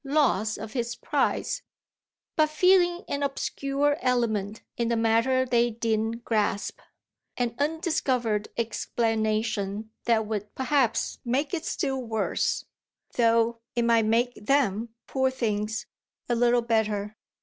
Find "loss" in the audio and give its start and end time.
0.03-0.57